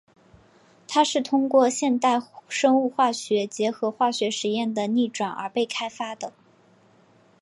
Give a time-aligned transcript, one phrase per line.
[0.87, 2.19] 它是通过现代
[2.49, 6.33] 生物化学结合化学实验的逆转而被开发的。